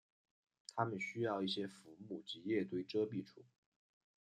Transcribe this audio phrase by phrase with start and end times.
[0.73, 3.43] 它们需要一些浮木及叶堆遮蔽处。